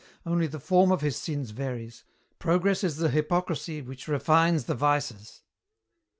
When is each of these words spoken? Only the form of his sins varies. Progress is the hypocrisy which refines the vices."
Only 0.25 0.47
the 0.47 0.59
form 0.59 0.91
of 0.91 1.01
his 1.01 1.15
sins 1.15 1.51
varies. 1.51 2.05
Progress 2.39 2.83
is 2.83 2.97
the 2.97 3.11
hypocrisy 3.11 3.83
which 3.83 4.07
refines 4.07 4.63
the 4.65 4.73
vices." 4.73 5.43